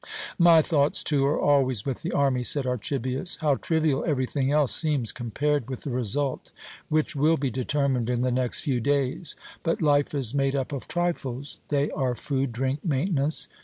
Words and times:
"My 0.39 0.63
thoughts, 0.63 1.03
too, 1.03 1.27
are 1.27 1.39
always 1.39 1.85
with 1.85 2.01
the 2.01 2.11
army," 2.11 2.43
said 2.43 2.65
Archibius. 2.65 3.35
"How 3.35 3.53
trivial 3.53 4.03
everything 4.03 4.51
else 4.51 4.73
seems 4.73 5.11
compared 5.11 5.69
with 5.69 5.81
the 5.83 5.91
result 5.91 6.51
which 6.89 7.15
will 7.15 7.37
be 7.37 7.51
determined 7.51 8.09
in 8.09 8.21
the 8.21 8.31
next 8.31 8.61
few 8.61 8.79
days! 8.81 9.35
But 9.61 9.79
life 9.79 10.15
is 10.15 10.33
made 10.33 10.55
up 10.55 10.71
of 10.73 10.87
trifles. 10.87 11.59
They 11.67 11.91
are 11.91 12.15
food, 12.15 12.51
drink, 12.51 12.79
maintenance. 12.83 13.47